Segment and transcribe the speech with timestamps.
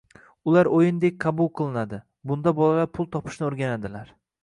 [0.51, 2.01] Ular o‘yindek qabul qilinadi,
[2.33, 4.15] bunda bolalar pul topishni o‘rganadilar